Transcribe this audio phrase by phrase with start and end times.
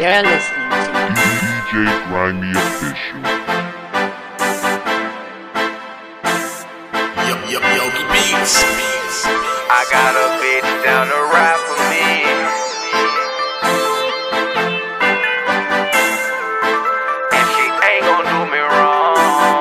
[0.00, 0.96] You're listening to
[1.68, 3.20] DJ Grimy Official.
[7.28, 8.64] Yo, yo, Yogi Beats.
[9.68, 12.08] I got a bitch down the ride for me.
[17.36, 19.60] And she ain't gon' do me wrong.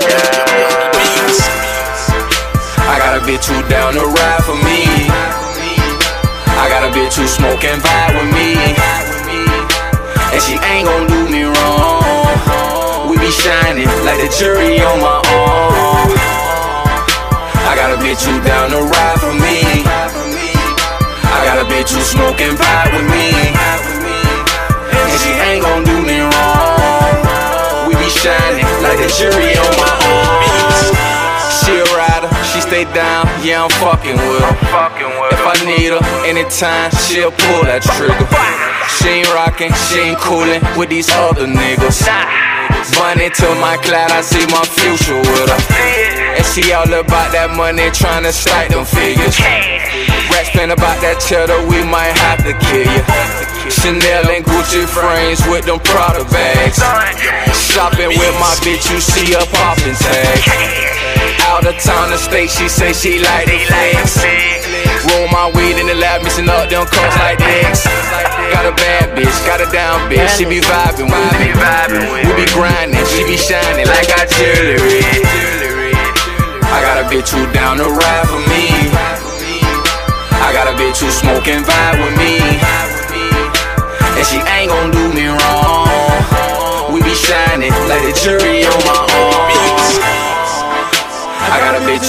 [0.00, 0.56] Yeah.
[0.64, 1.40] Yogi Beats.
[2.88, 4.87] I got a bitch who down the ride for me.
[6.98, 8.58] Bitch who smoke and vibe with me.
[10.34, 13.08] And she ain't gon' do me wrong.
[13.08, 16.10] We be shining like the jury on my arm.
[17.70, 19.86] I got a bitch who down the ride for me.
[21.22, 23.30] I got a bitch who smoke and vibe with me.
[24.90, 27.86] And she ain't gon' do me wrong.
[27.86, 30.47] We be shining like the jury on my arm.
[32.68, 34.54] Stay down, yeah, I'm fucking with her.
[35.32, 38.28] If I need her anytime, she'll pull that trigger.
[39.00, 42.04] She ain't rockin', she ain't coolin' with these other niggas.
[43.00, 45.60] Money to my cloud, I see my future with her.
[46.36, 49.40] And she all about that money, tryna stack them figures.
[50.28, 53.02] Rats spin about that cheddar, we might have to kill you.
[53.72, 56.76] Chanel and Gucci frames with them Prada bags.
[57.56, 60.97] Shopping with my bitch, you see her poppin' tag.
[61.48, 64.20] Out of town, the state, she say she like the flex.
[65.08, 67.88] Roll my weed in the lab, mixing up them coats like this.
[68.52, 71.48] Got a bad bitch, got a down bitch, she be vibing with me.
[72.28, 75.00] We be grinding, she be shining like our jewelry.
[76.68, 78.68] I got a bitch who down to ride for me.
[80.44, 82.44] I got a bitch who smoke and vibe with me.
[84.18, 85.77] And she ain't gon' do me wrong.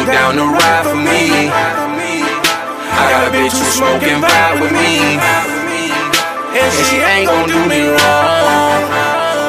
[0.00, 1.52] Who down to ride for me.
[1.52, 5.20] I got a bitch who smoke and vibe with me.
[6.56, 8.80] And she ain't gon' do me wrong.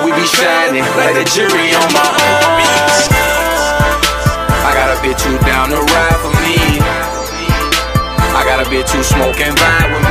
[0.04, 2.60] We be shining like the jury on my arm.
[4.68, 6.60] I got a bitch who down to ride for me.
[8.36, 10.04] I got a bitch who smoke and vibe with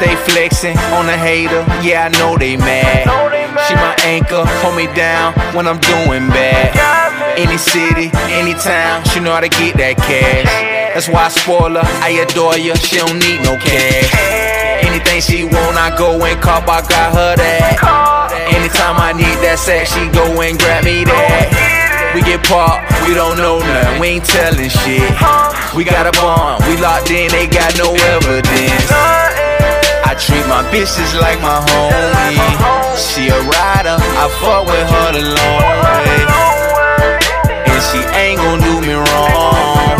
[0.00, 3.04] Stay flexing on a hater, yeah, I know they mad.
[3.68, 6.72] She my anchor, hold me down when I'm doing bad.
[7.36, 10.48] Any city, any town, she know how to get that cash.
[10.96, 14.08] That's why I spoil her, I adore you, she don't need no cash.
[14.88, 17.76] Anything she want, I go and cop, I got her that.
[18.56, 22.16] Anytime I need that sex, she go and grab me that.
[22.16, 25.12] We get popped, we don't know nothing, we ain't telling shit.
[25.76, 29.39] We got a bond, we locked in, they got no evidence.
[30.20, 32.36] Treat my bitches like my homie.
[32.92, 36.20] She a rider, I fuck with her the long way.
[37.64, 39.96] And she ain't gon' do me wrong.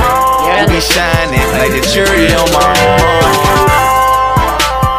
[0.60, 3.32] We be shining like the jury on my arm.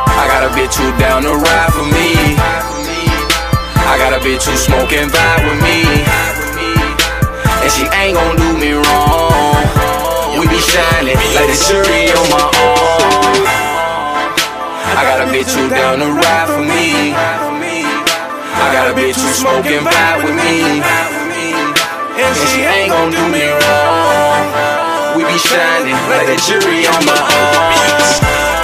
[0.09, 2.17] I got a bitch who down to ride for me.
[3.77, 5.85] I got a bitch who smoke and vibe with me.
[7.61, 9.69] And she ain't gon' do me wrong.
[10.39, 12.70] We be shining like the jury on my arm.
[15.41, 17.13] Bitch who down to ride for me.
[17.18, 20.85] I got a bitch who smoke and vibe with me.
[22.22, 25.18] And she ain't gon' do me wrong.
[25.18, 28.60] We be shining like the jury on my arm.